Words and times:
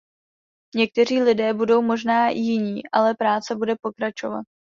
Někteří 0.75 1.21
lidé 1.21 1.53
budou 1.53 1.81
možná 1.81 2.29
jiní, 2.29 2.81
ale 2.93 3.15
práce 3.15 3.55
bude 3.55 3.73
pokračovat. 3.81 4.45